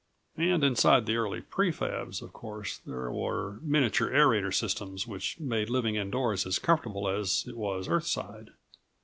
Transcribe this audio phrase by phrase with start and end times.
[0.37, 5.69] And inside the early pre fabs, of course, there were miniature aerator systems which made
[5.69, 8.49] living indoors as comfortable as it was Earthside.